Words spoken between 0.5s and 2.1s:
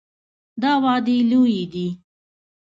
دا وعدې لویې دي.